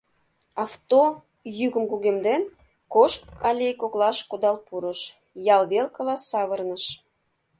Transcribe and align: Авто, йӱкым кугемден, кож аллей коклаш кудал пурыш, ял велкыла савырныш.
Авто, 0.63 1.01
йӱкым 1.57 1.85
кугемден, 1.91 2.41
кож 2.93 3.13
аллей 3.47 3.73
коклаш 3.81 4.17
кудал 4.29 4.57
пурыш, 4.67 4.99
ял 5.55 5.63
велкыла 5.71 6.15
савырныш. 6.29 6.83